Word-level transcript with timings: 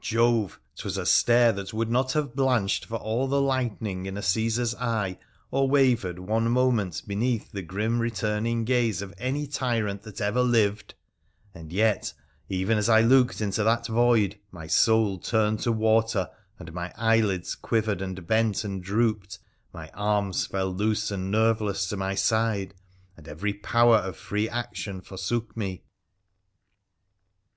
Jove! 0.00 0.60
'twas 0.76 0.96
a 0.96 1.04
stare 1.04 1.50
that 1.50 1.74
would 1.74 1.90
not 1.90 2.12
have 2.12 2.36
blanched 2.36 2.84
for 2.84 2.94
all 2.98 3.26
the 3.26 3.40
lightning 3.40 4.06
in 4.06 4.16
a 4.16 4.22
Caesar's 4.22 4.72
eye 4.76 5.18
or 5.50 5.68
wavered 5.68 6.20
one 6.20 6.48
moment 6.48 7.02
beneath 7.08 7.50
the 7.50 7.60
grim 7.62 7.98
returning 7.98 8.62
gaze 8.64 9.02
of 9.02 9.12
any 9.18 9.48
tyrant 9.48 10.04
that 10.04 10.20
ever 10.20 10.42
lived; 10.42 10.94
and 11.52 11.72
yet, 11.72 12.12
even 12.48 12.78
as 12.78 12.88
I 12.88 13.00
looked 13.00 13.40
into 13.40 13.64
that 13.64 13.88
void 13.88 14.38
my 14.52 14.68
soul 14.68 15.18
turned 15.18 15.58
to 15.64 15.72
water, 15.72 16.30
and 16.56 16.72
my 16.72 16.92
eyelids 16.96 17.56
quivered 17.56 18.00
and 18.00 18.24
bent 18.28 18.62
and 18.62 18.80
drooped, 18.80 19.40
my 19.72 19.88
arms 19.90 20.46
fell 20.46 20.70
loose 20.72 21.10
and 21.10 21.32
nerveless 21.32 21.88
to 21.88 21.96
my 21.96 22.14
side, 22.14 22.74
and 23.16 23.26
every 23.26 23.54
power 23.54 23.96
of 23.96 24.16
free 24.16 24.48
action 24.48 25.00
forsook 25.00 25.56
me. 25.56 25.82